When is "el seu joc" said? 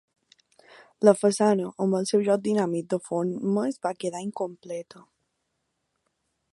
1.99-2.41